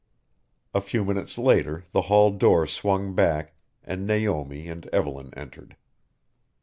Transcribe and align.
A 0.73 0.81
few 0.81 1.05
minutes 1.05 1.37
later 1.37 1.85
the 1.91 2.01
hall 2.01 2.31
door 2.31 2.65
swung 2.65 3.13
back 3.13 3.53
and 3.83 4.03
Naomi 4.03 4.67
and 4.67 4.87
Evelyn 4.87 5.31
entered. 5.35 5.75